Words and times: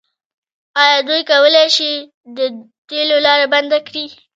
آیا 0.81 0.97
دوی 1.07 1.21
کولی 1.31 1.65
شي 1.75 1.91
د 2.37 2.39
تیلو 2.89 3.17
لاره 3.25 3.45
بنده 3.53 3.77
کړي؟ 3.87 4.05